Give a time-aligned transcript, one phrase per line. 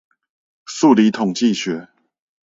[0.65, 1.89] 數理統計學